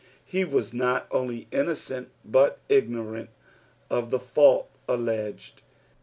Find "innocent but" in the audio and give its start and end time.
1.51-2.67